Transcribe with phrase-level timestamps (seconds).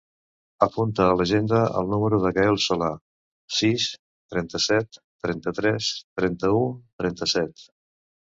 [0.65, 2.87] Apunta a l'agenda el número del Gael Sola:
[3.59, 3.85] sis,
[4.35, 6.65] trenta-set, trenta-tres, trenta-u,
[7.03, 7.63] trenta-set.